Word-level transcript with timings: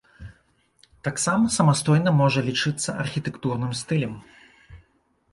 Таксама 1.07 1.51
самастойна 1.57 2.13
можа 2.21 2.39
лічыцца 2.47 2.95
архітэктурным 3.03 3.75
стылем. 3.83 4.13